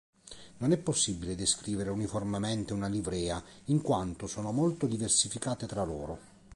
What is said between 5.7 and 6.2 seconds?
loro.